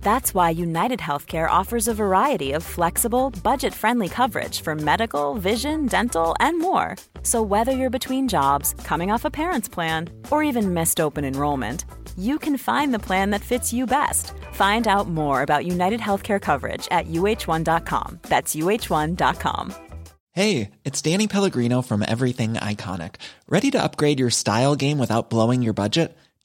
That's 0.00 0.34
why 0.34 0.50
United 0.50 1.00
Healthcare 1.00 1.50
offers 1.50 1.88
a 1.88 1.94
variety 1.94 2.52
of 2.52 2.62
flexible, 2.62 3.30
budget 3.42 3.74
friendly 3.74 4.08
coverage 4.08 4.62
for 4.62 4.74
medical, 4.74 5.34
vision, 5.34 5.86
dental, 5.86 6.34
and 6.40 6.58
more. 6.58 6.96
So, 7.22 7.42
whether 7.42 7.72
you're 7.72 7.90
between 7.90 8.28
jobs, 8.28 8.74
coming 8.84 9.10
off 9.10 9.24
a 9.26 9.30
parent's 9.30 9.68
plan, 9.68 10.08
or 10.30 10.42
even 10.42 10.72
missed 10.72 11.00
open 11.00 11.24
enrollment, 11.24 11.84
you 12.16 12.38
can 12.38 12.56
find 12.56 12.94
the 12.94 13.06
plan 13.06 13.30
that 13.30 13.42
fits 13.42 13.72
you 13.72 13.86
best. 13.86 14.32
Find 14.52 14.88
out 14.88 15.08
more 15.08 15.42
about 15.42 15.66
United 15.66 16.00
Healthcare 16.00 16.40
coverage 16.40 16.88
at 16.90 17.06
uh1.com. 17.06 18.20
That's 18.22 18.56
uh1.com. 18.56 19.74
Hey, 20.32 20.70
it's 20.84 21.02
Danny 21.02 21.26
Pellegrino 21.26 21.82
from 21.82 22.04
Everything 22.06 22.54
Iconic. 22.54 23.16
Ready 23.48 23.72
to 23.72 23.82
upgrade 23.82 24.20
your 24.20 24.30
style 24.30 24.76
game 24.76 24.98
without 24.98 25.30
blowing 25.30 25.62
your 25.62 25.72
budget? 25.72 26.16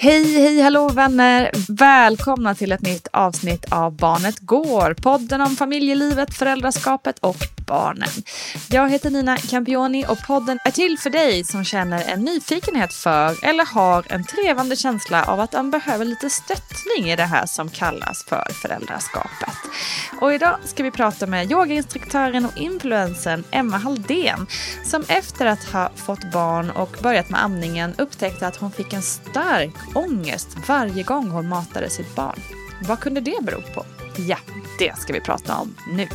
Hej, 0.00 0.34
hej, 0.34 0.60
hallå 0.60 0.88
vänner! 0.88 1.50
Välkomna 1.68 2.54
till 2.54 2.72
ett 2.72 2.80
nytt 2.80 3.08
avsnitt 3.12 3.64
av 3.70 3.96
Barnet 3.96 4.38
Går. 4.38 4.94
Podden 4.94 5.40
om 5.40 5.56
familjelivet, 5.56 6.34
föräldraskapet 6.34 7.18
och 7.18 7.36
barnen. 7.66 8.08
Jag 8.70 8.90
heter 8.90 9.10
Nina 9.10 9.36
Campioni 9.36 10.04
och 10.08 10.26
podden 10.26 10.58
är 10.64 10.70
till 10.70 10.98
för 10.98 11.10
dig 11.10 11.44
som 11.44 11.64
känner 11.64 12.04
en 12.08 12.20
nyfikenhet 12.20 12.92
för 12.92 13.44
eller 13.44 13.74
har 13.74 14.04
en 14.08 14.24
trevande 14.24 14.76
känsla 14.76 15.24
av 15.24 15.40
att 15.40 15.52
man 15.52 15.70
behöver 15.70 16.04
lite 16.04 16.30
stöttning 16.30 17.10
i 17.10 17.16
det 17.16 17.26
här 17.26 17.46
som 17.46 17.68
kallas 17.68 18.24
för 18.28 18.46
föräldraskapet. 18.62 19.47
Och 20.20 20.34
idag 20.34 20.58
ska 20.64 20.82
vi 20.82 20.90
prata 20.90 21.26
med 21.26 21.52
yogainstruktören 21.52 22.44
och 22.44 22.56
influensen 22.56 23.44
Emma 23.50 23.76
Halldén 23.76 24.46
som 24.84 25.04
efter 25.08 25.46
att 25.46 25.64
ha 25.64 25.90
fått 25.94 26.32
barn 26.32 26.70
och 26.70 26.96
börjat 27.02 27.30
med 27.30 27.42
amningen 27.44 27.94
upptäckte 27.98 28.46
att 28.46 28.56
hon 28.56 28.70
fick 28.70 28.92
en 28.92 29.02
stark 29.02 29.74
ångest 29.94 30.48
varje 30.68 31.02
gång 31.02 31.30
hon 31.30 31.48
matade 31.48 31.90
sitt 31.90 32.14
barn. 32.14 32.40
Vad 32.88 33.00
kunde 33.00 33.20
det 33.20 33.36
bero 33.42 33.62
på? 33.74 33.84
Ja, 34.28 34.38
det 34.78 34.98
ska 34.98 35.12
vi 35.12 35.20
prata 35.20 35.56
om 35.56 35.76
nu. 35.92 36.08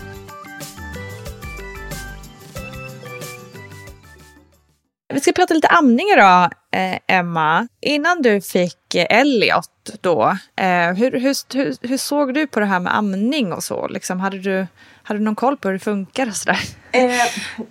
Vi 5.14 5.20
ska 5.20 5.32
prata 5.32 5.54
lite 5.54 5.68
amning 5.68 6.06
idag, 6.14 6.52
eh, 6.74 7.00
Emma. 7.08 7.68
Innan 7.82 8.22
du 8.22 8.42
fick 8.42 8.96
eh, 8.96 9.20
Elliot 9.20 9.70
då, 10.02 10.38
eh, 10.56 10.94
hur, 10.94 11.12
hur, 11.12 11.56
hur, 11.56 11.88
hur, 11.88 11.98
såg 11.98 12.34
du 12.34 12.48
på 12.48 12.60
det 12.60 12.66
här 12.66 12.80
med 12.80 12.98
amning 12.98 13.54
och 13.54 13.64
så? 13.64 13.88
Liksom, 13.88 14.20
hade, 14.20 14.40
du, 14.40 14.68
hade 15.04 15.20
du 15.20 15.24
någon 15.24 15.36
koll 15.36 15.58
på 15.58 15.68
hur 15.68 15.74
det 15.74 15.80
funkar 15.80 16.28
och 16.28 16.36
sådär? 16.36 16.60
Eh, 16.96 17.26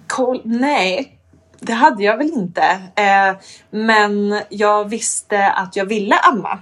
koll? 0.07 0.41
Nej, 0.45 1.19
det 1.59 1.73
hade 1.73 2.03
jag 2.03 2.17
väl 2.17 2.31
inte. 2.33 2.63
Eh, 2.97 3.37
men 3.71 4.41
jag 4.49 4.89
visste 4.89 5.47
att 5.47 5.77
jag 5.77 5.85
ville 5.85 6.15
amma. 6.17 6.59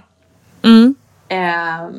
Mm. 0.63 0.95
Eh, 1.27 1.89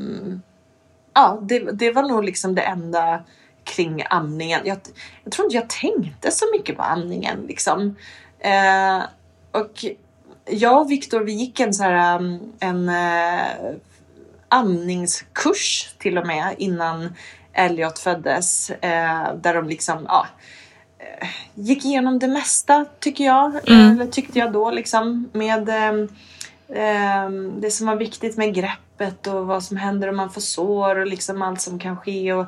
ja, 1.14 1.38
det, 1.42 1.58
det 1.58 1.92
var 1.92 2.02
nog 2.02 2.24
liksom 2.24 2.54
det 2.54 2.62
enda 2.62 3.20
kring 3.64 4.04
amningen. 4.10 4.60
Jag, 4.64 4.78
jag 5.24 5.32
tror 5.32 5.46
inte 5.46 5.56
jag 5.56 5.68
tänkte 5.68 6.30
så 6.30 6.44
mycket 6.52 6.76
på 6.76 6.82
amningen 6.82 7.44
liksom. 7.48 7.96
Eh, 8.38 9.02
och 9.52 9.84
jag 10.46 10.80
och 10.80 10.90
Viktor 10.90 11.20
vi 11.20 11.32
gick 11.32 11.60
en 11.60 11.74
så 11.74 11.82
här 11.82 12.18
um, 12.18 12.52
en 12.60 12.88
eh, 12.88 13.76
amningskurs 14.48 15.94
till 15.98 16.18
och 16.18 16.26
med 16.26 16.54
innan 16.58 17.14
Elliot 17.52 17.98
föddes. 17.98 18.70
Eh, 18.70 19.34
där 19.34 19.54
de 19.54 19.68
liksom, 19.68 20.04
ja, 20.08 20.26
eh, 20.98 21.28
gick 21.54 21.84
igenom 21.84 22.18
det 22.18 22.28
mesta 22.28 22.84
tycker 23.00 23.24
jag. 23.24 23.68
Mm. 23.68 23.90
Eller 23.90 24.06
tyckte 24.06 24.38
jag 24.38 24.52
då 24.52 24.70
liksom. 24.70 25.30
Med 25.32 25.70
det 27.56 27.70
som 27.70 27.86
var 27.86 27.96
viktigt 27.96 28.36
med 28.36 28.54
greppet 28.54 29.26
och 29.26 29.46
vad 29.46 29.62
som 29.62 29.76
händer 29.76 30.08
om 30.08 30.16
man 30.16 30.30
får 30.30 30.40
sår 30.40 30.98
och 30.98 31.06
liksom 31.06 31.42
allt 31.42 31.60
som 31.60 31.78
kan 31.78 31.96
ske 31.96 32.32
och, 32.32 32.46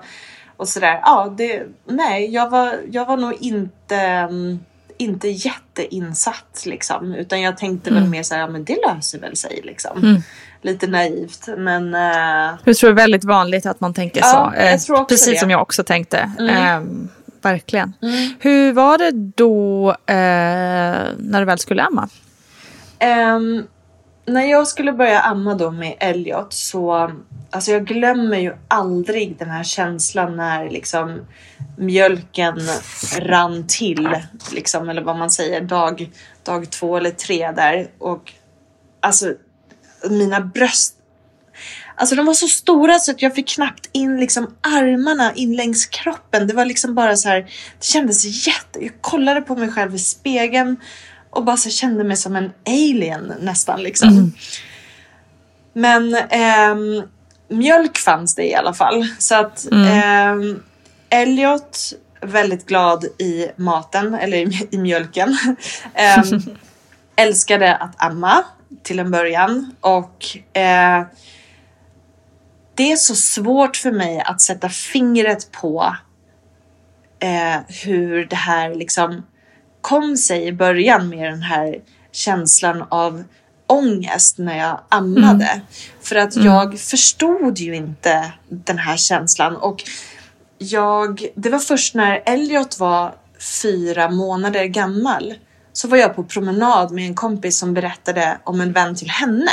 och 0.57 0.69
sådär. 0.69 1.01
Ja, 1.03 1.35
det, 1.37 1.67
nej, 1.85 2.31
jag 2.31 2.51
var, 2.51 2.81
jag 2.91 3.07
var 3.07 3.17
nog 3.17 3.35
inte 3.41 4.27
um, 4.31 4.61
inte 5.05 5.29
jätteinsatt 5.29 6.63
liksom. 6.67 7.15
Utan 7.15 7.41
jag 7.41 7.59
tänkte 7.59 7.91
mm. 7.91 8.03
väl 8.03 8.11
mer 8.11 8.23
så 8.23 8.35
här, 8.35 8.41
ja 8.41 8.49
men 8.49 8.65
det 8.65 8.79
löser 8.87 9.19
väl 9.19 9.37
sig 9.37 9.61
liksom. 9.65 9.99
Mm. 9.99 10.23
Lite 10.63 10.87
naivt 10.87 11.49
men... 11.57 11.95
Uh... 11.95 12.59
Jag 12.65 12.77
tror 12.77 12.91
det 12.91 12.95
är 12.95 13.03
väldigt 13.03 13.25
vanligt 13.25 13.67
att 13.67 13.81
man 13.81 13.95
tänker 13.95 14.21
ja, 14.21 14.53
så. 14.79 14.95
Eh, 14.97 15.07
precis 15.07 15.33
det. 15.33 15.39
som 15.39 15.51
jag 15.51 15.63
också 15.63 15.85
tänkte. 15.85 16.31
Mm. 16.39 16.83
Um, 16.83 17.09
verkligen. 17.43 17.93
Mm. 18.03 18.35
Hur 18.41 18.73
var 18.73 18.99
det 18.99 19.11
då 19.37 19.91
uh, 19.91 19.95
när 21.19 21.39
du 21.39 21.45
väl 21.45 21.59
skulle 21.59 21.83
amma? 21.83 22.09
Um, 23.35 23.67
när 24.27 24.45
jag 24.45 24.69
skulle 24.69 24.93
börja 24.93 25.21
amma 25.21 25.55
då 25.55 25.71
med 25.71 25.97
Elliot 26.01 26.53
så 26.53 27.11
Alltså 27.51 27.71
jag 27.71 27.87
glömmer 27.87 28.39
ju 28.39 28.53
aldrig 28.69 29.39
den 29.39 29.51
här 29.51 29.65
känslan 29.65 30.37
när 30.37 30.71
liksom 30.71 31.27
mjölken 31.79 32.61
rann 33.19 33.67
till, 33.67 34.09
liksom, 34.53 34.89
eller 34.89 35.03
vad 35.03 35.17
man 35.17 35.31
säger, 35.31 35.61
dag, 35.61 36.11
dag 36.43 36.71
två 36.71 36.97
eller 36.97 37.11
tre 37.11 37.53
där. 37.53 37.91
Och 37.99 38.33
alltså 39.01 39.35
mina 40.11 40.41
bröst 40.41 40.97
Alltså 41.97 42.15
de 42.15 42.27
var 42.27 42.35
så 42.35 42.49
stora 42.49 42.99
så 42.99 43.11
att 43.11 43.23
jag 43.23 43.35
fick 43.35 43.49
knappt 43.49 43.89
in 43.93 44.17
liksom 44.21 44.55
armarna 44.61 45.33
in 45.35 45.57
längs 45.57 45.87
kroppen. 45.87 46.47
Det 46.47 46.55
var 46.55 46.65
liksom 46.65 46.95
bara 46.95 47.17
så 47.17 47.29
här, 47.29 47.41
det 47.79 47.85
kändes 47.85 48.47
jätte... 48.47 48.85
Jag 48.85 48.93
kollade 49.01 49.41
på 49.41 49.57
mig 49.57 49.73
själv 49.73 49.95
i 49.95 49.99
spegeln 49.99 50.77
och 51.35 51.45
bara 51.45 51.57
så 51.57 51.71
kände 51.71 52.05
mig 52.05 52.17
som 52.17 52.37
en 52.37 52.53
alien 52.67 53.33
nästan 53.41 53.83
liksom. 53.83 54.33
Men 55.73 56.15
ehm, 56.31 57.03
mjölk 57.49 57.99
fanns 57.99 58.35
det 58.35 58.51
i 58.51 58.55
alla 58.55 58.75
fall. 58.75 59.07
Så 59.19 59.35
att 59.35 59.67
ehm, 59.73 60.63
Elliot, 61.11 61.79
väldigt 62.21 62.67
glad 62.67 63.05
i 63.05 63.49
maten, 63.57 64.15
eller 64.15 64.37
i, 64.37 64.69
i 64.71 64.79
mjölken. 64.79 65.39
ehm, 65.95 66.41
älskade 67.17 67.77
att 67.77 68.03
amma 68.03 68.45
till 68.83 68.99
en 68.99 69.11
början. 69.11 69.75
Och 69.81 70.37
eh, 70.57 71.05
det 72.75 72.93
är 72.93 72.97
så 72.97 73.15
svårt 73.15 73.77
för 73.77 73.93
mig 73.93 74.21
att 74.21 74.41
sätta 74.41 74.69
fingret 74.69 75.53
på 75.53 75.97
eh, 77.19 77.61
hur 77.85 78.25
det 78.27 78.37
här 78.37 78.75
liksom 78.75 79.23
kom 79.85 80.17
sig 80.17 80.47
i 80.47 80.53
början 80.53 81.09
med 81.09 81.33
den 81.33 81.43
här 81.43 81.77
känslan 82.13 82.85
av 82.89 83.25
ångest 83.67 84.39
när 84.39 84.59
jag 84.59 84.81
ammade. 84.89 85.61
För 86.03 86.17
att 86.17 86.37
jag 86.37 86.79
förstod 86.79 87.59
ju 87.59 87.77
inte 87.77 88.33
den 88.49 88.79
här 88.79 88.97
känslan. 88.97 89.57
Och 89.57 89.83
jag, 90.59 91.27
det 91.35 91.51
var 91.51 91.59
först 91.59 91.95
när 91.95 92.23
Elliot 92.27 92.79
var 92.79 93.15
fyra 93.63 94.11
månader 94.11 94.65
gammal 94.65 95.35
så 95.73 95.89
var 95.89 95.97
jag 95.97 96.17
på 96.17 96.25
promenad 96.25 96.91
med 96.91 97.07
en 97.07 97.15
kompis 97.15 97.59
som 97.59 97.75
berättade 97.75 98.39
om 98.45 98.61
en 98.61 98.73
vän 98.73 98.95
till 98.95 99.11
henne 99.11 99.53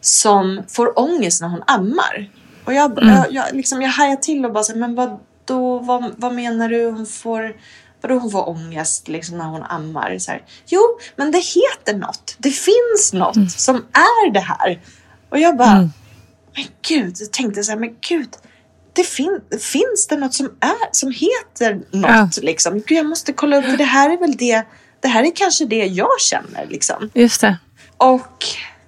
som 0.00 0.62
får 0.68 0.98
ångest 0.98 1.40
när 1.40 1.48
hon 1.48 1.62
ammar. 1.66 2.30
Och 2.64 2.74
jag, 2.74 2.98
jag, 3.02 3.32
jag, 3.32 3.44
liksom, 3.52 3.82
jag 3.82 3.90
hajade 3.90 4.22
till 4.22 4.44
och 4.44 4.52
bara 4.52 4.64
så, 4.64 4.78
men 4.78 4.94
vad, 4.94 5.18
då, 5.44 5.78
vad, 5.78 6.14
vad 6.16 6.34
menar 6.34 6.68
du? 6.68 6.90
Hon 6.90 7.06
får, 7.06 7.56
vadå 8.04 8.18
hon 8.18 8.30
får 8.30 8.48
ångest 8.48 9.08
liksom, 9.08 9.38
när 9.38 9.44
hon 9.44 9.62
ammar? 9.62 10.18
Så 10.18 10.30
här, 10.30 10.42
jo, 10.66 10.80
men 11.16 11.30
det 11.30 11.38
heter 11.38 11.98
något. 11.98 12.36
Det 12.38 12.50
finns 12.50 13.12
något 13.12 13.50
som 13.50 13.76
är 13.76 14.30
det 14.32 14.40
här. 14.40 14.80
Och 15.30 15.38
jag 15.38 15.56
bara, 15.56 15.90
men 16.54 16.64
gud, 16.88 17.16
jag 17.18 17.32
tänkte 17.32 17.62
så 17.62 17.72
här, 17.72 17.78
men 17.78 17.96
gud. 18.08 18.28
Det 18.92 19.04
fin 19.04 19.40
finns 19.60 20.06
det 20.06 20.16
något 20.16 20.34
som, 20.34 20.46
är, 20.60 20.92
som 20.92 21.10
heter 21.10 21.80
något? 21.90 22.36
Liksom? 22.42 22.74
Gud, 22.74 22.98
jag 22.98 23.06
måste 23.06 23.32
kolla 23.32 23.56
upp, 23.56 23.64
för 23.64 23.76
det 23.76 23.84
här 23.84 24.10
är 24.10 24.18
väl 24.18 24.36
det, 24.36 24.62
det 25.00 25.08
här 25.08 25.24
är 25.24 25.32
kanske 25.34 25.64
det 25.64 25.86
jag 25.86 26.20
känner. 26.20 26.66
Liksom. 26.66 27.10
Just 27.14 27.40
det. 27.40 27.58
Och 27.96 28.44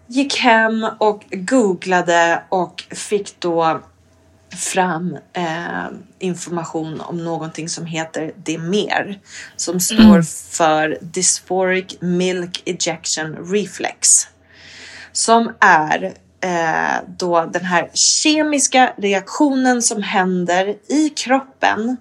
gick 0.06 0.36
hem 0.36 0.86
och 0.98 1.24
googlade 1.30 2.42
och 2.48 2.84
fick 2.90 3.40
då 3.40 3.82
fram 4.56 5.18
eh, 5.32 5.86
information 6.18 7.00
om 7.00 7.24
någonting 7.24 7.68
som 7.68 7.86
heter 7.86 8.32
DMER 8.36 9.18
som 9.56 9.80
står 9.80 10.22
för 10.50 10.98
Dysphoric 11.00 12.00
Milk 12.00 12.62
Ejection 12.64 13.36
Reflex. 13.52 14.28
Som 15.12 15.52
är 15.60 16.04
eh, 16.40 17.02
då 17.18 17.44
den 17.44 17.64
här 17.64 17.90
kemiska 17.94 18.92
reaktionen 18.96 19.82
som 19.82 20.02
händer 20.02 20.76
i 20.88 21.08
kroppen 21.08 21.96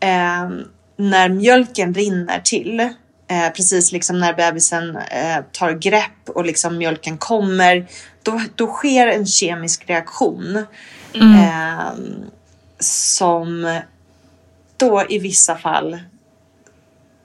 eh, 0.00 0.50
när 0.96 1.28
mjölken 1.28 1.94
rinner 1.94 2.40
till. 2.40 2.80
Eh, 3.30 3.50
precis 3.56 3.92
liksom 3.92 4.20
när 4.20 4.34
bebisen 4.34 4.96
eh, 4.96 5.44
tar 5.52 5.72
grepp 5.72 6.28
och 6.28 6.44
liksom 6.44 6.78
mjölken 6.78 7.18
kommer. 7.18 7.86
Då, 8.22 8.40
då 8.54 8.66
sker 8.66 9.06
en 9.06 9.26
kemisk 9.26 9.90
reaktion. 9.90 10.66
Eh, 11.14 11.92
som 12.78 13.80
då 14.76 15.04
i 15.08 15.18
vissa 15.18 15.56
fall, 15.56 16.00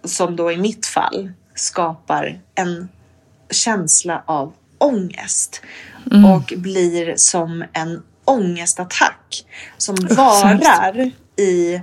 som 0.03 0.35
då 0.35 0.51
i 0.51 0.57
mitt 0.57 0.85
fall, 0.85 1.31
skapar 1.55 2.39
en 2.55 2.89
känsla 3.49 4.23
av 4.25 4.53
ångest. 4.77 5.61
Och 6.25 6.53
blir 6.57 7.13
som 7.17 7.63
en 7.73 8.03
ångestattack 8.25 9.45
som 9.77 9.95
varar 9.95 11.11
i 11.37 11.81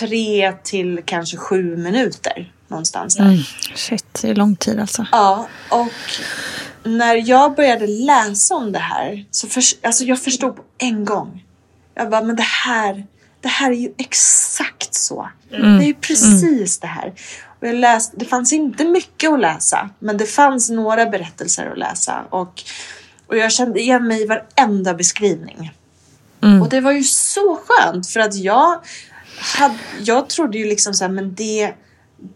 tre 0.00 0.52
till 0.64 1.02
kanske 1.04 1.36
sju 1.36 1.76
minuter 1.76 2.52
någonstans 2.68 3.16
där. 3.16 3.48
Shit, 3.74 4.18
det 4.22 4.28
är 4.28 4.34
lång 4.34 4.56
tid 4.56 4.80
alltså. 4.80 5.06
Ja, 5.12 5.48
och 5.70 5.92
när 6.84 7.28
jag 7.28 7.54
började 7.54 7.86
läsa 7.86 8.54
om 8.54 8.72
det 8.72 8.78
här 8.78 9.24
så 9.30 9.48
för, 9.48 9.62
alltså 9.82 10.04
jag 10.04 10.20
förstod 10.20 10.56
på 10.56 10.62
en 10.78 11.04
gång. 11.04 11.44
Jag 11.94 12.10
bara, 12.10 12.22
men 12.22 12.36
det 12.36 12.42
här, 12.42 13.06
det 13.40 13.48
här 13.48 13.70
är 13.70 13.74
ju 13.74 13.92
exakt 13.98 14.94
så. 14.94 15.28
Det 15.50 15.56
är 15.56 15.86
ju 15.86 15.94
precis 15.94 16.78
det 16.78 16.86
här. 16.86 17.14
Och 17.60 17.68
jag 17.68 17.74
läste, 17.74 18.16
det 18.16 18.24
fanns 18.24 18.52
inte 18.52 18.84
mycket 18.84 19.30
att 19.30 19.40
läsa, 19.40 19.90
men 19.98 20.16
det 20.16 20.26
fanns 20.26 20.70
några 20.70 21.06
berättelser 21.06 21.70
att 21.70 21.78
läsa. 21.78 22.24
Och, 22.30 22.62
och 23.26 23.36
jag 23.36 23.52
kände 23.52 23.80
igen 23.80 24.08
mig 24.08 24.22
i 24.22 24.26
varenda 24.26 24.94
beskrivning. 24.94 25.72
Och 26.62 26.68
det 26.68 26.80
var 26.80 26.92
ju 26.92 27.02
så 27.04 27.60
skönt 27.66 28.06
för 28.06 28.20
att 28.20 28.34
jag, 28.34 28.80
hade, 29.58 29.78
jag 30.00 30.28
trodde 30.28 30.58
ju 30.58 30.64
liksom 30.64 30.94
så 30.94 31.04
här, 31.04 31.10
men 31.10 31.34
det, 31.34 31.74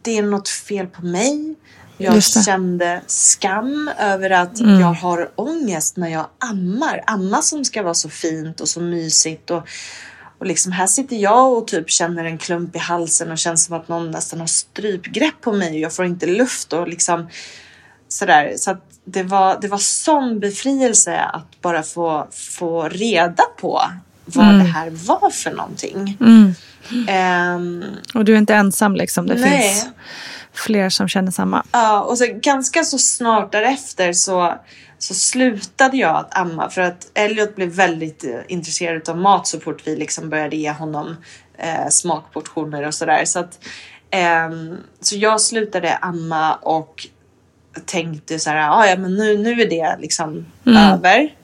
det 0.03 0.19
är 0.19 0.23
något 0.23 0.49
fel 0.49 0.87
på 0.87 1.05
mig. 1.05 1.55
Jag 2.03 2.23
kände 2.23 3.01
skam 3.07 3.91
över 3.99 4.31
att 4.31 4.61
jag 4.61 4.93
har 4.93 5.31
ångest 5.37 5.97
när 5.97 6.09
jag 6.09 6.27
ammar. 6.39 7.03
Amma 7.07 7.43
som 7.43 7.65
ska 7.65 7.83
vara 7.83 7.95
så 7.95 8.09
fint 8.09 8.61
och 8.61 8.69
så 8.69 8.81
mysigt. 8.81 9.51
Och, 9.51 9.69
och 10.39 10.47
liksom 10.47 10.73
här 10.73 10.87
sitter 10.87 11.17
jag 11.17 11.53
och 11.53 11.67
typ 11.67 11.91
känner 11.91 12.25
en 12.25 12.39
klump 12.39 12.77
i 12.77 12.79
halsen 12.79 13.31
och 13.31 13.39
känns 13.39 13.65
som 13.65 13.77
att 13.77 13.89
någon 13.89 14.11
nästan 14.11 14.41
har 14.41 14.47
strypgrepp 14.47 15.41
på 15.41 15.53
mig 15.53 15.71
och 15.71 15.81
jag 15.81 15.93
får 15.93 16.05
inte 16.05 16.27
luft 16.27 16.73
och 16.73 16.89
liksom 16.89 17.29
sådär. 18.09 18.53
Så 18.57 18.71
att 18.71 18.85
det 19.05 19.23
var, 19.23 19.59
det 19.61 19.69
var 19.69 19.79
sån 19.79 20.41
befrielse 20.41 21.19
att 21.19 21.61
bara 21.61 21.83
få, 21.83 22.29
få 22.31 22.89
reda 22.89 23.43
på 23.61 23.83
vad 24.25 24.55
det 24.55 24.65
här 24.65 24.91
var 24.91 25.31
för 25.31 25.51
någonting. 25.51 26.19
Ehm, 27.09 27.85
Och 28.15 28.25
du 28.25 28.35
är 28.35 28.39
inte 28.39 28.55
ensam 28.55 28.97
liksom. 28.97 29.27
Det 29.27 29.35
Nej. 29.35 29.69
finns 29.69 29.87
fler 30.53 30.89
som 30.89 31.09
känner 31.09 31.31
samma. 31.33 31.65
Ja, 31.73 32.01
och 32.01 32.19
så 32.19 32.27
ganska 32.29 32.85
så 32.85 32.99
snart 32.99 33.53
därefter 33.53 34.13
så, 34.13 34.55
så 34.99 35.15
slutade 35.15 35.97
jag 35.97 36.17
att 36.17 36.39
amma 36.39 36.71
för 36.71 36.81
att 36.83 37.11
Elliot 37.15 37.57
blev 37.57 37.69
väldigt 37.69 38.25
eh, 38.25 38.31
intresserad 38.49 39.09
av 39.09 39.19
mat 39.19 39.47
så 39.47 39.61
fort 39.61 39.87
vi 39.87 39.97
liksom 39.97 40.29
började 40.31 40.57
ge 40.57 40.71
honom 40.71 41.17
eh, 41.59 41.89
smakportioner 41.91 42.87
och 42.87 42.95
sådär. 42.95 43.25
Så, 43.25 43.39
att, 43.39 43.59
ehm, 44.11 44.77
så 45.01 45.17
jag 45.17 45.41
slutade 45.41 45.97
amma 45.97 46.55
och 46.55 47.07
tänkte 47.85 48.39
så 48.39 48.51
här, 48.51 48.71
"Ah, 48.71 48.87
ja 48.87 48.97
men 48.97 49.15
nu, 49.15 49.39
nu 49.39 49.61
är 49.61 49.71
det 49.71 49.97
liksom 50.01 50.47
över. 50.65 51.35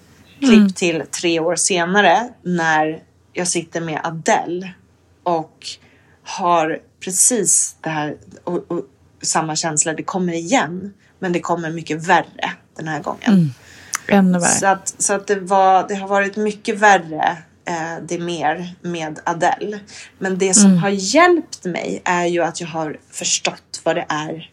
Klipp 0.41 0.77
till 0.77 1.03
tre 1.21 1.41
år 1.41 1.57
senare 1.57 2.29
när 2.43 3.03
jag 3.33 3.49
sitter 3.49 3.81
med 3.81 4.01
Adele 4.05 4.71
och 5.23 5.67
har 6.23 6.79
precis 7.05 7.77
det 7.81 7.89
här 7.91 8.17
och, 8.45 8.71
och 8.71 8.85
samma 9.23 9.57
känsla. 9.57 9.93
Det 9.93 10.03
kommer 10.03 10.33
igen, 10.33 10.93
men 11.19 11.33
det 11.33 11.41
kommer 11.41 11.71
mycket 11.71 12.07
värre 12.07 12.53
den 12.77 12.89
här 12.89 13.03
gången. 13.03 13.55
Ännu 14.09 14.39
värre. 14.39 14.51
Så, 14.51 14.67
att, 14.67 14.95
så 14.99 15.15
att 15.15 15.27
det, 15.27 15.41
var, 15.41 15.89
det 15.89 15.95
har 15.95 16.09
varit 16.09 16.37
mycket 16.37 16.79
värre 16.79 17.37
eh, 17.65 18.05
det 18.09 18.19
mer 18.19 18.75
med 18.83 19.21
Adele. 19.25 19.81
Men 20.19 20.39
det 20.39 20.55
som 20.55 20.77
har 20.77 20.89
hjälpt 20.89 21.65
mig 21.65 22.03
är 22.05 22.27
ju 22.27 22.43
att 22.43 22.61
jag 22.61 22.69
har 22.69 22.97
förstått 23.11 23.81
vad 23.85 23.97
det 23.97 24.07
är 24.09 24.51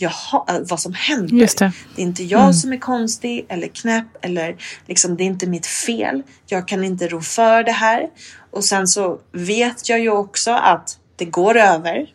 jag 0.00 0.10
har, 0.10 0.44
eh, 0.48 0.60
vad 0.60 0.80
som 0.80 0.94
händer. 0.94 1.36
Just 1.36 1.58
det. 1.58 1.64
är 1.96 2.02
inte 2.02 2.24
jag 2.24 2.54
som 2.54 2.72
är 2.72 2.76
konstig 2.76 3.46
eller 3.48 3.68
knäpp 3.68 4.06
eller 4.20 4.56
liksom 4.86 5.16
det 5.16 5.22
är 5.22 5.26
inte 5.26 5.46
mitt 5.46 5.66
fel. 5.66 6.22
Jag 6.46 6.68
kan 6.68 6.84
inte 6.84 7.08
rå 7.08 7.20
för 7.20 7.64
det 7.64 7.72
här. 7.72 8.06
Och 8.50 8.64
sen 8.64 8.88
så 8.88 9.20
vet 9.32 9.88
jag 9.88 10.00
ju 10.00 10.10
också 10.10 10.50
att 10.50 10.98
det 11.16 11.24
går 11.24 11.56
över. 11.56 12.06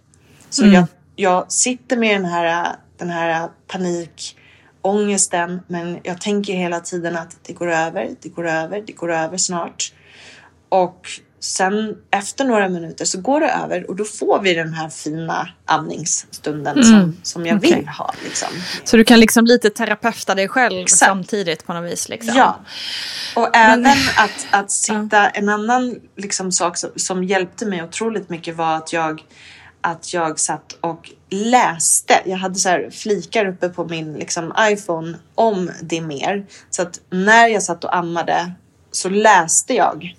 Så 0.50 0.66
jag, 0.66 0.86
jag 1.16 1.52
sitter 1.52 1.98
med 1.98 2.22
den 2.22 2.26
här, 2.26 2.76
den 2.98 3.10
här 3.10 3.50
panikångesten 3.68 5.62
men 5.68 6.00
jag 6.04 6.22
tänker 6.22 6.54
hela 6.54 6.80
tiden 6.80 7.16
att 7.16 7.38
det 7.44 7.54
går 7.54 7.72
över, 7.72 8.10
det 8.22 8.30
går 8.30 8.48
över, 8.48 8.84
det 8.88 8.94
går 8.94 9.12
över 9.12 9.38
snart. 9.38 9.94
Och 10.70 11.10
sen 11.46 11.98
efter 12.12 12.46
några 12.46 12.70
minuter 12.70 13.06
så 13.06 13.22
går 13.22 13.40
det 13.40 13.50
över 13.50 13.90
och 13.90 13.96
då 13.96 14.06
får 14.06 14.42
vi 14.42 14.54
den 14.54 14.74
här 14.74 14.90
fina 14.90 15.50
amningsstunden 15.66 16.84
som, 16.84 17.18
som 17.24 17.46
jag 17.46 17.58
Okej. 17.58 17.76
vill 17.76 17.88
ha. 17.88 18.14
Liksom. 18.24 18.48
Så 18.84 18.98
du 18.98 19.04
kan 19.04 19.20
liksom 19.20 19.46
lite 19.46 19.70
terapeuta 19.70 20.36
dig 20.36 20.48
själv 20.48 20.80
Exakt. 20.80 21.00
samtidigt 21.00 21.66
på 21.66 21.74
något 21.74 21.92
vis. 21.92 22.10
Liksom. 22.10 22.34
Ja. 22.38 22.60
Och 23.36 23.56
även 23.56 23.86
att, 24.18 24.48
att 24.52 24.72
sitta, 24.72 25.30
en 25.30 25.50
annan 25.50 25.96
liksom 26.18 26.52
sak 26.52 26.78
som, 26.78 26.90
som 26.96 27.24
hjälpte 27.24 27.66
mig 27.66 27.84
otroligt 27.84 28.30
mycket 28.30 28.56
var 28.56 28.76
att 28.76 28.94
jag, 28.94 29.24
att 29.86 30.14
jag 30.14 30.40
satt 30.40 30.78
och 30.82 31.12
läste. 31.30 32.22
Jag 32.26 32.38
hade 32.38 32.56
så 32.56 32.70
här 32.70 32.90
flikar 32.90 33.46
uppe 33.46 33.70
på 33.70 33.86
min 33.86 34.14
liksom, 34.14 34.54
iPhone 34.60 35.18
om 35.36 35.72
det 35.82 36.02
mer. 36.02 36.46
Så 36.70 36.82
att 36.82 37.00
när 37.10 37.48
jag 37.48 37.64
satt 37.64 37.84
och 37.84 37.96
ammade 37.96 38.52
så 38.92 39.10
läste 39.10 39.74
jag 39.74 40.16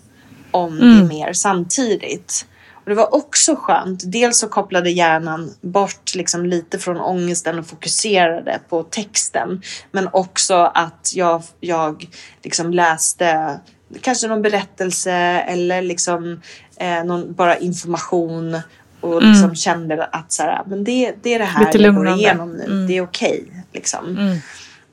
om 0.50 0.78
det 0.78 1.08
mer 1.08 1.32
samtidigt. 1.32 2.46
Och 2.74 2.90
det 2.90 2.94
var 2.94 3.14
också 3.14 3.56
skönt. 3.56 4.02
Dels 4.04 4.38
så 4.38 4.48
kopplade 4.48 4.90
hjärnan 4.90 5.54
bort 5.60 6.14
liksom 6.14 6.46
lite 6.46 6.78
från 6.78 7.00
ångesten 7.00 7.58
och 7.58 7.66
fokuserade 7.66 8.60
på 8.68 8.82
texten. 8.82 9.62
Men 9.92 10.08
också 10.12 10.54
att 10.54 11.12
jag, 11.14 11.42
jag 11.60 12.08
liksom 12.42 12.72
läste 12.72 13.60
kanske 14.00 14.28
någon 14.28 14.42
berättelse 14.42 15.12
eller 15.48 15.82
liksom 15.82 16.40
eh, 16.76 17.04
någon 17.04 17.34
bara 17.34 17.58
information 17.58 18.60
och 19.00 19.22
liksom 19.22 19.44
mm. 19.44 19.56
kände 19.56 20.04
att 20.04 20.32
så 20.32 20.42
här, 20.42 20.62
men 20.66 20.84
det, 20.84 21.14
det 21.22 21.34
är 21.34 21.38
det 21.38 21.44
här 21.44 21.78
jag 21.78 21.94
går 21.94 22.08
igenom 22.08 22.52
nu. 22.52 22.64
Mm. 22.64 22.86
Det 22.86 22.96
är 22.96 23.02
okej. 23.02 23.44
Okay, 23.48 23.62
liksom. 23.72 24.06
Mm. 24.06 24.38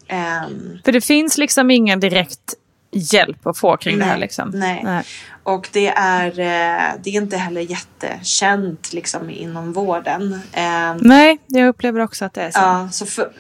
Um, 0.10 0.79
För 0.86 0.91
det 0.91 1.01
finns 1.01 1.38
liksom 1.38 1.72
ingen 1.72 2.00
direkt 2.00 2.53
hjälp 2.91 3.48
att 3.48 3.57
få 3.57 3.77
kring 3.77 3.98
nej, 3.98 4.07
det 4.07 4.12
här. 4.12 4.19
Liksom. 4.19 4.50
Nej. 4.50 4.81
nej. 4.83 5.03
Och 5.43 5.69
det 5.72 5.88
är, 5.88 6.27
eh, 6.27 6.93
det 7.03 7.10
är 7.10 7.13
inte 7.13 7.38
heller 7.38 7.62
jättekänt 7.62 8.93
liksom, 8.93 9.29
inom 9.29 9.74
vården. 9.74 10.33
Um, 10.33 10.98
nej, 11.01 11.39
jag 11.48 11.67
upplever 11.67 12.00
också 12.00 12.25
att 12.25 12.33
det 12.33 12.41
är 12.41 12.51
så. 12.51 12.60
Ja, 12.60 12.89
så 12.91 13.05
för, 13.05 13.31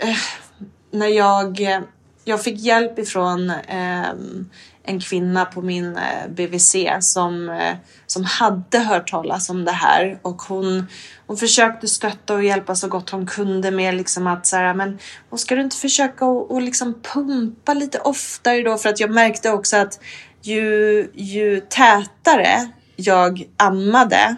äh, 0.00 0.16
när 0.90 1.06
jag, 1.06 1.60
jag 2.24 2.42
fick 2.42 2.60
hjälp 2.60 2.98
ifrån 2.98 3.50
eh, 3.50 4.10
en 4.84 5.00
kvinna 5.00 5.44
på 5.44 5.62
min 5.62 5.96
eh, 5.96 6.28
BVC 6.28 6.76
som, 7.00 7.48
eh, 7.48 7.76
som 8.06 8.24
hade 8.24 8.78
hört 8.78 9.10
talas 9.10 9.50
om 9.50 9.64
det 9.64 9.72
här 9.72 10.18
och 10.22 10.42
hon, 10.42 10.86
hon 11.26 11.36
försökte 11.36 11.88
stötta 11.88 12.34
och 12.34 12.44
hjälpa 12.44 12.74
så 12.74 12.88
gott 12.88 13.10
hon 13.10 13.26
kunde 13.26 13.70
med 13.70 13.94
liksom 13.94 14.26
att 14.26 14.46
så 14.46 14.56
här, 14.56 14.74
men 14.74 14.98
och 15.30 15.40
ska 15.40 15.54
du 15.54 15.60
inte 15.60 15.76
försöka 15.76 16.24
och, 16.24 16.50
och 16.50 16.62
liksom 16.62 16.94
pumpa 17.14 17.74
lite 17.74 17.98
oftare 17.98 18.62
då? 18.62 18.78
För 18.78 18.88
att 18.88 19.00
jag 19.00 19.10
märkte 19.10 19.50
också 19.50 19.76
att 19.76 20.00
ju, 20.42 21.10
ju 21.14 21.60
tätare 21.60 22.72
jag 22.96 23.44
ammade 23.56 24.36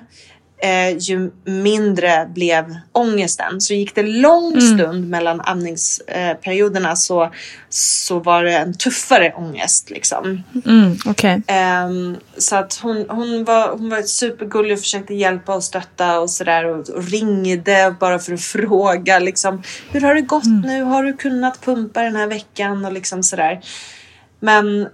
eh, 0.65 0.99
ju 0.99 1.31
mindre 1.45 2.31
blev 2.35 2.77
ångesten. 2.93 3.61
Så 3.61 3.75
gick 3.75 3.95
det 3.95 4.03
lång 4.03 4.53
mm. 4.53 4.61
stund 4.61 5.11
mellan 5.11 5.41
amningsperioderna 5.41 6.97
så, 6.97 7.31
så 7.69 8.19
var 8.19 8.45
det 8.45 8.57
en 8.57 8.75
tuffare 8.75 9.33
ångest. 9.37 9.91
Liksom. 9.91 10.43
Mm, 10.67 10.97
okay. 11.07 11.41
eh, 11.47 11.89
så 12.39 12.57
att 12.57 12.75
hon, 12.83 13.07
hon, 13.09 13.45
var, 13.45 13.69
hon 13.69 13.89
var 13.89 14.03
supergullig 14.03 14.73
och 14.73 14.81
försökte 14.81 15.15
hjälpa 15.15 15.55
och 15.55 15.65
stötta 15.65 16.21
och 16.21 16.31
sådär 16.31 16.65
och, 16.65 16.89
och, 16.89 17.05
ringde 17.05 17.95
bara 18.01 18.19
för 18.19 18.33
att 18.33 18.41
fråga 18.55 19.19
liksom, 19.19 19.63
hur 19.91 20.01
har 20.01 20.15
det 20.15 20.21
gått 20.21 20.45
mm. 20.45 20.61
nu? 20.61 20.83
Har 20.83 21.03
du 21.03 21.13
kunnat 21.13 21.65
pumpa 21.65 22.03
den 22.03 22.17
här 22.17 22.27
veckan? 22.27 22.85
Och 22.85 22.93
liksom 22.93 23.23
sådär. 23.23 23.61
Men 24.41 24.89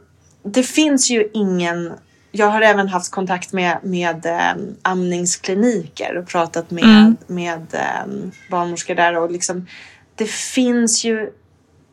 det 0.45 0.63
finns 0.63 1.11
ju 1.11 1.29
ingen 1.35 1.93
jag 2.33 2.47
har 2.47 2.63
även 2.63 2.89
haft 2.89 3.11
kontakt 3.11 3.53
med, 3.53 3.79
med 3.83 4.27
um, 4.57 4.77
amningskliniker 4.83 6.17
och 6.17 6.29
pratat 6.29 6.71
med, 6.71 6.85
mm. 6.85 7.17
med 7.27 7.67
um, 8.05 8.33
barnmorskor 8.51 8.95
där 8.95 9.19
och 9.19 9.31
liksom 9.31 9.67
det 10.15 10.31
finns 10.31 11.05
ju 11.05 11.31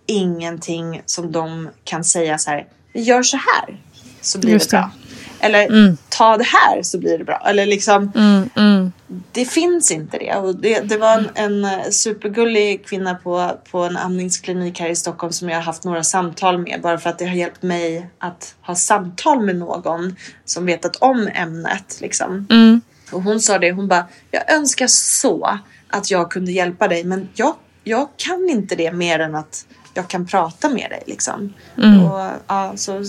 ingenting 0.05 1.01
som 1.05 1.31
de 1.31 1.69
kan 1.83 2.03
säga 2.03 2.37
så 2.37 2.49
här, 2.49 2.67
gör 2.93 3.23
så 3.23 3.37
här 3.37 3.77
så 4.21 4.39
blir 4.39 4.51
Just 4.51 4.71
det 4.71 4.77
bra. 4.77 4.91
Eller 5.39 5.65
mm. 5.65 5.97
ta 6.09 6.37
det 6.37 6.43
här 6.43 6.83
så 6.83 6.99
blir 6.99 7.17
det 7.17 7.23
bra. 7.23 7.43
Eller 7.45 7.65
liksom, 7.65 8.11
mm, 8.15 8.49
mm. 8.55 8.91
Det 9.31 9.45
finns 9.45 9.91
inte 9.91 10.17
det. 10.17 10.35
Och 10.35 10.55
det, 10.55 10.79
det 10.79 10.97
var 10.97 11.31
en, 11.35 11.65
en, 11.65 11.91
supergullig 11.91 12.85
kvinna 12.85 13.15
på, 13.15 13.51
på 13.71 13.83
en 13.83 13.97
amningsklinik 13.97 14.79
här 14.79 14.89
i 14.89 14.95
Stockholm 14.95 15.33
som 15.33 15.49
jag 15.49 15.57
har 15.57 15.63
haft 15.63 15.83
några 15.83 16.03
samtal 16.03 16.57
med. 16.57 16.79
Bara 16.83 16.97
för 16.97 17.09
att 17.09 17.19
det 17.19 17.25
har 17.25 17.35
hjälpt 17.35 17.63
mig 17.63 18.09
att 18.19 18.55
ha 18.61 18.75
samtal 18.75 19.41
med 19.41 19.55
någon 19.55 20.15
som 20.45 20.65
vetat 20.65 20.95
om 20.95 21.29
ämnet. 21.33 21.97
Liksom. 22.01 22.47
Mm. 22.49 22.81
Och 23.11 23.23
hon 23.23 23.39
sa 23.41 23.57
det, 23.57 23.71
hon 23.71 23.87
bara, 23.87 24.05
jag 24.31 24.53
önskar 24.53 24.87
så 24.87 25.59
att 25.89 26.11
jag 26.11 26.31
kunde 26.31 26.51
hjälpa 26.51 26.87
dig 26.87 27.03
men 27.03 27.29
jag, 27.33 27.55
jag 27.83 28.07
kan 28.17 28.49
inte 28.49 28.75
det 28.75 28.91
mer 28.91 29.19
än 29.19 29.35
att 29.35 29.65
jag 29.93 30.07
kan 30.07 30.25
prata 30.25 30.69
med 30.69 30.89
dig. 30.89 31.03
Liksom. 31.05 31.53
Mm. 31.77 32.05
Och, 32.05 32.31
ja, 32.47 32.73
så, 32.75 33.03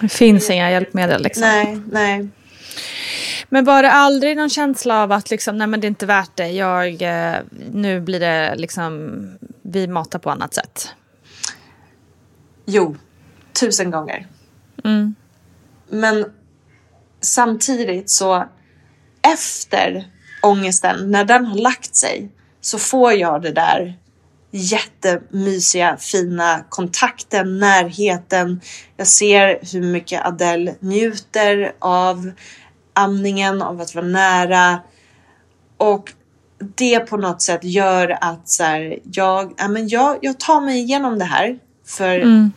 det 0.00 0.08
finns 0.08 0.50
inga 0.50 0.70
hjälpmedel. 0.70 1.22
Liksom. 1.22 1.42
Nej, 1.42 1.80
nej. 1.90 2.28
Men 3.52 3.64
var 3.64 3.82
det 3.82 3.90
aldrig 3.90 4.36
någon 4.36 4.50
känsla 4.50 5.02
av 5.02 5.12
att 5.12 5.30
liksom, 5.30 5.58
nej 5.58 5.66
men 5.66 5.80
det 5.80 5.86
är 5.86 5.88
inte 5.88 6.06
värt 6.06 6.36
det, 6.36 6.48
jag, 6.48 7.02
eh, 7.02 7.40
nu 7.72 8.00
blir 8.00 8.20
det 8.20 8.54
liksom, 8.56 9.20
vi 9.62 9.86
matar 9.86 10.18
på 10.18 10.30
annat 10.30 10.54
sätt? 10.54 10.88
Jo, 12.64 12.96
tusen 13.60 13.90
gånger. 13.90 14.26
Mm. 14.84 15.14
Men 15.88 16.24
samtidigt 17.20 18.10
så 18.10 18.48
efter 19.34 20.10
ångesten, 20.42 21.10
när 21.10 21.24
den 21.24 21.44
har 21.44 21.58
lagt 21.58 21.96
sig, 21.96 22.30
så 22.60 22.78
får 22.78 23.12
jag 23.12 23.42
det 23.42 23.52
där 23.52 23.98
jättemysiga, 24.50 25.96
fina 25.96 26.64
kontakten, 26.68 27.58
närheten. 27.58 28.60
Jag 28.96 29.06
ser 29.06 29.72
hur 29.72 29.82
mycket 29.82 30.26
Adele 30.26 30.74
njuter 30.80 31.72
av 31.78 32.32
amningen, 32.94 33.62
av 33.62 33.80
att 33.80 33.94
vara 33.94 34.06
nära. 34.06 34.80
Och 35.76 36.12
det 36.74 37.00
på 37.00 37.16
något 37.16 37.42
sätt 37.42 37.64
gör 37.64 38.18
att 38.20 38.48
så 38.48 38.64
här, 38.64 38.98
jag, 39.12 39.54
ja, 39.56 39.68
men 39.68 39.88
jag, 39.88 40.18
jag 40.20 40.40
tar 40.40 40.60
mig 40.60 40.78
igenom 40.78 41.18
det 41.18 41.24
här 41.24 41.58
för, 41.86 42.18
mm. 42.18 42.52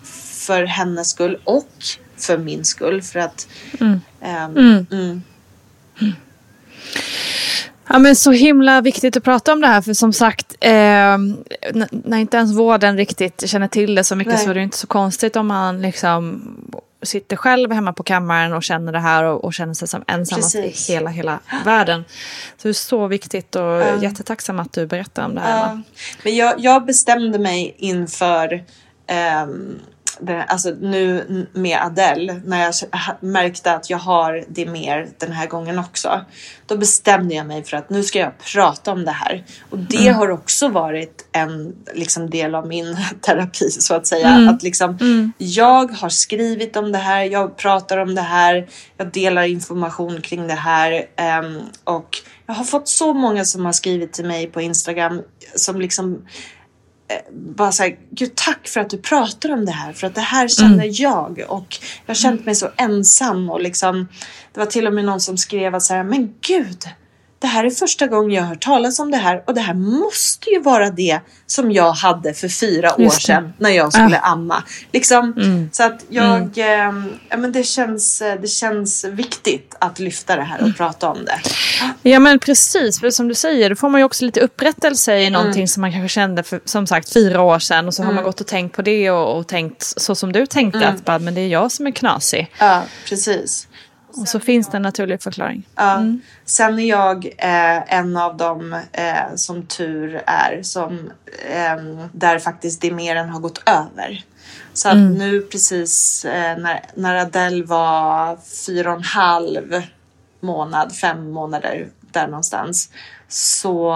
för 0.46 0.64
hennes 0.64 1.10
skull 1.10 1.40
och 1.44 1.68
för 2.18 2.38
min 2.38 2.66
skull. 2.66 3.02
För 3.02 3.20
att... 3.20 3.48
Mm. 3.80 4.00
Um, 4.22 4.88
mm. 4.92 5.22
Ja, 7.88 8.00
men 8.00 8.16
så 8.16 8.32
himla 8.32 8.82
viktigt 8.82 9.18
att 9.18 9.24
prata 9.24 9.54
om 9.54 9.62
det 9.62 9.68
här 9.68 9.82
för 9.82 9.94
som 9.94 10.14
sagt 10.14 10.56
eh, 10.60 11.18
när 11.90 12.18
inte 12.18 12.38
ens 12.38 12.58
vården 12.58 12.98
riktigt 12.98 13.50
känner 13.50 13.68
till 13.68 13.96
det 13.96 14.04
så 14.04 14.16
mycket 14.16 14.34
Nej. 14.34 14.44
så 14.44 14.50
är 14.50 14.54
det 14.54 14.62
inte 14.62 14.78
så 14.78 14.88
konstigt 14.88 15.36
om 15.36 15.48
man 15.48 15.82
liksom 15.82 16.42
sitter 17.06 17.36
själv 17.36 17.72
hemma 17.72 17.94
på 17.94 18.04
kammaren 18.04 18.54
och 18.54 18.64
känner 18.64 18.92
det 18.92 19.00
här 19.00 19.24
och, 19.24 19.44
och 19.44 19.54
känner 19.54 19.74
sig 19.74 19.88
som 19.88 20.04
ensammast 20.08 20.56
i 20.56 20.74
hela, 20.88 21.10
hela 21.10 21.40
världen. 21.66 22.04
Så 22.58 22.68
det 22.68 22.70
är 22.70 22.74
så 22.74 23.08
viktigt 23.08 23.56
och 23.56 23.94
um, 23.94 24.02
jättetacksam 24.02 24.60
att 24.60 24.74
du 24.74 24.88
berättar 24.88 25.26
om 25.26 25.36
det 25.36 25.42
här. 25.42 25.74
Uh, 25.74 25.80
men 26.24 26.36
jag, 26.36 26.54
jag 26.58 26.86
bestämde 26.86 27.40
mig 27.40 27.76
inför 27.78 28.64
um, 29.44 29.80
det, 30.20 30.44
alltså 30.44 30.70
nu 30.70 31.26
med 31.54 31.80
Adele, 31.82 32.42
när 32.46 32.64
jag 32.64 32.74
märkte 33.20 33.72
att 33.72 33.90
jag 33.90 33.98
har 33.98 34.46
det 34.48 34.66
mer 34.66 35.10
den 35.18 35.32
här 35.32 35.48
gången 35.48 35.80
också. 35.80 36.26
Då 36.66 36.78
bestämde 36.78 37.36
jag 37.36 37.48
mig 37.48 37.64
för 37.64 37.78
att 37.78 37.90
nu 37.90 38.04
ska 38.04 38.20
jag 38.20 38.38
prata 38.38 38.92
om 38.92 39.06
det 39.06 39.12
här. 39.12 39.46
Och 39.70 39.78
det 39.78 40.08
mm. 40.08 40.16
har 40.16 40.30
också 40.30 40.70
varit 40.70 41.28
en 41.32 41.76
liksom, 41.94 42.30
del 42.30 42.56
av 42.56 42.68
min 42.68 42.98
terapi 43.22 43.70
så 43.72 43.94
att 43.94 44.08
säga. 44.08 44.30
Mm. 44.30 44.50
Att 44.50 44.64
liksom, 44.64 44.98
mm. 45.02 45.32
jag 45.38 45.92
har 45.92 46.10
skrivit 46.10 46.78
om 46.78 46.92
det 46.92 46.98
här, 46.98 47.24
jag 47.24 47.58
pratar 47.58 47.98
om 47.98 48.16
det 48.16 48.22
här, 48.22 48.68
jag 48.98 49.12
delar 49.12 49.44
information 49.44 50.22
kring 50.22 50.48
det 50.48 50.54
här. 50.54 51.06
Um, 51.42 51.62
och 51.84 52.10
jag 52.46 52.54
har 52.54 52.64
fått 52.64 52.88
så 52.88 53.14
många 53.14 53.46
som 53.46 53.66
har 53.66 53.74
skrivit 53.74 54.14
till 54.14 54.26
mig 54.26 54.48
på 54.48 54.62
Instagram 54.62 55.22
som 55.56 55.82
liksom 55.82 56.26
Eh, 57.08 57.18
bara 57.32 57.72
säga, 57.72 57.96
gud 58.10 58.36
tack 58.36 58.68
för 58.68 58.80
att 58.80 58.90
du 58.90 58.98
pratar 58.98 59.54
om 59.54 59.66
det 59.66 59.72
här 59.72 59.94
för 59.94 60.08
att 60.08 60.16
det 60.16 60.22
här 60.22 60.48
känner 60.48 60.74
mm. 60.74 60.92
jag 60.92 61.46
och 61.48 61.78
jag 62.06 62.14
har 62.14 62.16
känt 62.16 62.46
mig 62.46 62.56
så 62.56 62.70
ensam 62.78 63.50
och 63.50 63.62
liksom 63.62 64.08
det 64.54 64.60
var 64.60 64.68
till 64.68 64.88
och 64.88 64.94
med 64.94 65.06
någon 65.06 65.22
som 65.22 65.38
skrev 65.38 65.76
att 65.76 65.84
så 65.84 65.94
här, 65.94 66.04
men 66.04 66.34
gud 66.42 66.84
det 67.46 67.50
här 67.50 67.64
är 67.64 67.70
första 67.70 68.08
gången 68.08 68.32
jag 68.32 68.44
har 68.44 68.50
hört 68.50 68.64
talas 68.64 69.00
om 69.00 69.12
det 69.12 69.18
här 69.18 69.44
och 69.48 69.54
det 69.54 69.62
här 69.62 69.74
måste 69.74 70.50
ju 70.50 70.62
vara 70.62 70.90
det 70.90 71.20
som 71.48 71.72
jag 71.72 71.92
hade 71.92 72.34
för 72.34 72.48
fyra 72.48 73.02
år 73.02 73.10
sedan 73.10 73.54
när 73.58 73.70
jag 73.70 73.94
skulle 73.94 74.20
ah. 74.20 74.32
amma. 74.32 74.64
Liksom, 74.92 75.34
mm. 75.38 75.70
Så 75.72 75.84
att 75.84 76.06
jag, 76.10 76.58
mm. 76.60 77.08
eh, 77.08 77.14
ja, 77.30 77.38
men 77.38 77.52
det, 77.52 77.64
känns, 77.64 78.24
det 78.42 78.48
känns 78.48 79.06
viktigt 79.06 79.76
att 79.80 80.00
lyfta 80.00 80.36
det 80.36 80.42
här 80.42 80.56
och 80.56 80.62
mm. 80.62 80.74
prata 80.74 81.10
om 81.10 81.26
det. 81.26 81.40
Ja 82.02 82.20
men 82.20 82.40
precis, 82.40 83.00
för 83.00 83.10
som 83.10 83.28
du 83.28 83.34
säger, 83.34 83.70
då 83.70 83.76
får 83.76 83.90
man 83.90 84.02
ju 84.02 84.06
också 84.06 84.26
lite 84.26 84.40
upprättelse 84.40 85.18
i 85.18 85.30
någonting 85.30 85.62
mm. 85.62 85.68
som 85.68 85.82
man 85.82 85.92
kanske 85.92 86.10
kände 86.10 86.44
för 86.44 86.62
som 86.66 86.88
sagt 86.88 87.14
fyra 87.14 87.42
år 87.42 87.60
sedan 87.60 87.88
och 87.88 87.94
så 87.94 88.02
har 88.02 88.08
man 88.08 88.14
mm. 88.14 88.24
gått 88.24 88.42
och 88.42 88.48
tänkt 88.48 88.76
på 88.76 88.82
det 88.82 89.12
och, 89.12 89.38
och 89.38 89.48
tänkt 89.48 89.84
så 89.84 90.16
som 90.16 90.32
du 90.32 90.46
tänkte 90.46 90.80
mm. 90.80 90.96
att 90.96 91.06
bara, 91.06 91.20
men 91.20 91.36
det 91.36 91.42
är 91.42 91.48
jag 91.48 91.72
som 91.72 91.88
är 91.88 91.92
knasig. 91.92 92.52
Ja, 92.60 92.84
precis. 93.10 93.68
Och 94.18 94.28
så 94.28 94.40
finns 94.40 94.70
det 94.70 94.78
en 94.78 94.82
naturlig 94.82 95.22
förklaring. 95.22 95.68
Ja. 95.76 95.96
Mm. 95.98 96.22
Sen 96.46 96.80
är 96.80 96.90
jag 96.90 97.26
eh, 97.26 97.94
en 97.94 98.18
av 98.18 98.38
dem 98.38 98.74
eh, 98.92 99.36
som 99.36 99.66
tur 99.66 100.24
är 100.26 100.64
som 100.64 101.12
eh, 101.50 102.06
där 102.12 102.40
faktiskt 102.40 102.82
det 102.82 102.92
mer 102.92 103.16
än 103.16 103.30
har 103.30 103.40
gått 103.40 103.64
över. 103.66 104.24
Så 104.74 104.90
att 104.90 104.96
mm. 104.96 105.14
nu 105.14 105.42
precis 105.42 106.26
eh, 106.26 106.58
när, 106.58 106.82
när 106.96 107.16
Adele 107.16 107.66
var 107.66 108.38
fyra 108.66 108.92
och 108.92 108.98
en 108.98 109.04
halv 109.04 109.82
månad, 110.40 110.96
fem 110.96 111.32
månader 111.32 111.88
där 112.12 112.28
någonstans 112.28 112.90
så, 113.28 113.96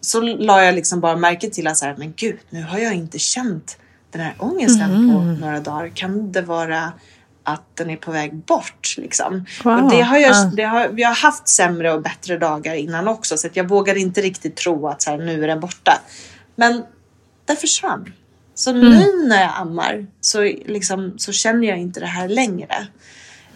så 0.00 0.20
la 0.20 0.64
jag 0.64 0.74
liksom 0.74 1.00
bara 1.00 1.16
märke 1.16 1.50
till 1.50 1.66
att 1.66 1.78
så 1.78 1.84
här, 1.84 1.94
men 1.98 2.12
gud, 2.16 2.38
nu 2.50 2.62
har 2.62 2.78
jag 2.78 2.94
inte 2.94 3.18
känt 3.18 3.78
den 4.10 4.20
här 4.20 4.34
ångesten 4.38 4.90
mm. 4.90 5.10
på 5.10 5.20
några 5.20 5.60
dagar. 5.60 5.88
Kan 5.88 6.32
det 6.32 6.42
vara 6.42 6.92
att 7.44 7.76
den 7.76 7.90
är 7.90 7.96
på 7.96 8.10
väg 8.12 8.34
bort. 8.34 8.94
Liksom. 8.98 9.44
Wow. 9.64 9.84
Och 9.84 9.90
det 9.90 10.00
har 10.00 10.18
jag, 10.18 10.56
det 10.56 10.62
har, 10.62 10.88
vi 10.88 11.02
har 11.02 11.14
haft 11.14 11.48
sämre 11.48 11.92
och 11.92 12.02
bättre 12.02 12.38
dagar 12.38 12.74
innan 12.74 13.08
också 13.08 13.36
så 13.36 13.46
att 13.46 13.56
jag 13.56 13.68
vågade 13.68 14.00
inte 14.00 14.20
riktigt 14.20 14.56
tro 14.56 14.88
att 14.88 15.02
så 15.02 15.10
här, 15.10 15.18
nu 15.18 15.44
är 15.44 15.48
den 15.48 15.60
borta. 15.60 16.00
Men 16.56 16.84
den 17.46 17.56
försvann. 17.56 18.12
Så 18.54 18.70
Mm. 18.70 18.90
nu 18.90 19.28
när 19.28 19.40
jag 19.42 19.50
ammar 19.54 20.06
så, 20.20 20.42
liksom, 20.42 21.14
så 21.18 21.32
känner 21.32 21.68
jag 21.68 21.78
inte 21.78 22.00
det 22.00 22.06
här 22.06 22.28
längre. 22.28 22.86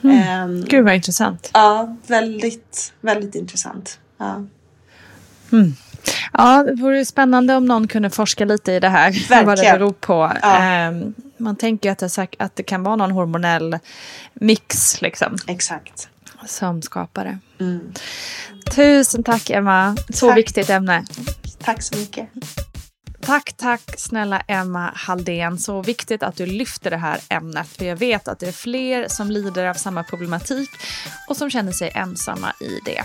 Ehm, 0.05 0.64
Gud 0.64 0.85
vad 0.85 0.95
intressant. 0.95 1.50
ja, 1.52 1.97
väldigt, 2.07 2.93
väldigt 3.00 3.35
intressant. 3.35 3.99
Ja. 4.19 4.45
Ja, 6.33 6.63
det 6.63 6.75
vore 6.75 7.05
spännande 7.05 7.55
om 7.55 7.65
någon 7.65 7.89
kunde 7.89 8.11
forska 8.11 8.45
lite 8.45 8.73
i 8.73 8.81
det 8.81 8.89
här. 8.89 9.11
Vad 9.31 9.39
det 9.39 9.45
Verkligen. 9.47 9.79
beror 9.79 9.93
på. 9.93 10.33
Ja. 10.43 10.57
Ehm, 10.63 11.15
man 11.37 11.57
tänker 11.57 11.91
att 11.93 11.99
det, 11.99 12.29
att 12.39 12.57
det 12.57 12.63
kan 12.63 12.83
vara 12.83 12.97
någon 12.97 13.11
hormonell 13.11 13.79
mix 14.35 15.01
liksom, 15.03 15.37
Exakt. 15.47 16.09
som 16.47 16.83
skapar 16.83 17.25
det. 17.25 17.39
Tusen 18.75 19.23
tack 19.23 19.51
Emma. 19.51 19.97
Så 20.15 20.29
Tack. 20.29 20.39
viktigt 20.39 20.71
ämne. 20.71 21.05
Tack 21.65 21.83
så 21.83 21.97
mycket. 21.97 22.29
Tack, 23.26 23.52
tack 23.56 23.83
snälla 23.99 24.40
Emma 24.40 24.92
Halldén. 24.95 25.59
Så 25.59 25.83
viktigt 25.83 26.23
att 26.23 26.37
du 26.37 26.47
lyfter 26.47 26.90
det 26.90 26.97
här 26.97 27.21
ämnet. 27.28 27.68
För 27.68 27.85
jag 27.85 27.97
vet 27.97 28.28
att 28.28 28.38
det 28.38 28.49
är 28.49 28.52
fler 28.52 29.09
som 29.09 29.30
lider 29.30 29.66
av 29.66 29.75
samma 29.75 30.04
problematik 30.04 30.71
och 31.28 31.37
som 31.37 31.50
känner 31.50 31.73
sig 31.73 31.92
ensamma 31.95 32.52
i 32.61 32.80
det. 32.85 33.02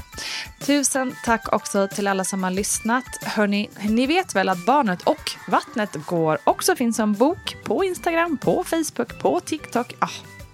Tusen 0.66 1.16
tack 1.26 1.54
också 1.54 1.88
till 1.88 2.08
alla 2.08 2.24
som 2.24 2.44
har 2.44 2.52
lyssnat. 2.52 3.04
Hörni, 3.22 3.70
ni 3.82 4.06
vet 4.06 4.36
väl 4.36 4.50
att 4.50 4.66
Barnet 4.66 5.02
och 5.02 5.32
vattnet 5.48 5.90
går 6.06 6.38
också 6.44 6.76
finns 6.76 6.96
som 6.96 7.14
bok 7.14 7.56
på 7.64 7.84
Instagram, 7.84 8.38
på 8.38 8.64
Facebook, 8.64 9.20
på 9.20 9.40
TikTok. 9.40 9.96
Ah, 10.00 10.10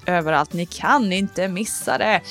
överallt. 0.06 0.54
Ni 0.54 0.66
kan 0.66 1.14
inte 1.14 1.48
missa 1.48 1.98
det. 1.98 2.22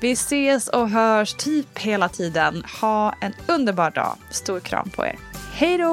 Vi 0.00 0.12
ses 0.12 0.68
och 0.68 0.90
hörs 0.90 1.34
typ 1.34 1.78
hela 1.78 2.08
tiden. 2.08 2.64
Ha 2.80 3.14
en 3.20 3.34
underbar 3.46 3.90
dag. 3.90 4.16
Stor 4.30 4.60
kram 4.60 4.90
på 4.90 5.06
er. 5.06 5.27
Hej 5.58 5.78
då! 5.78 5.88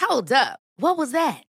Hold 0.00 0.32
up. 0.32 0.58
What 0.76 0.98
was 0.98 1.12
that? 1.12 1.49